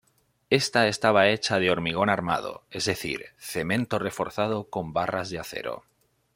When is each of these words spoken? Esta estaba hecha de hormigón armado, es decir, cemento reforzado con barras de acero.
Esta 0.49 0.87
estaba 0.87 1.27
hecha 1.29 1.59
de 1.59 1.69
hormigón 1.69 2.09
armado, 2.09 2.63
es 2.71 2.85
decir, 2.85 3.25
cemento 3.37 3.99
reforzado 3.99 4.67
con 4.67 4.93
barras 4.93 5.29
de 5.29 5.37
acero. 5.37 5.83